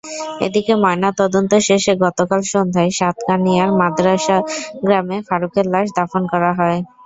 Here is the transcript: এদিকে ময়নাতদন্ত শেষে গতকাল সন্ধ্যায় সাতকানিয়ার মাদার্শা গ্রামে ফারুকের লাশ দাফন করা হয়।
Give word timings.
এদিকে 0.45 0.73
ময়নাতদন্ত 0.83 1.51
শেষে 1.67 1.93
গতকাল 2.03 2.41
সন্ধ্যায় 2.51 2.91
সাতকানিয়ার 2.99 3.69
মাদার্শা 3.79 4.37
গ্রামে 4.81 5.17
ফারুকের 5.27 5.65
লাশ 5.73 5.87
দাফন 5.97 6.23
করা 6.31 6.51
হয়। 6.59 6.79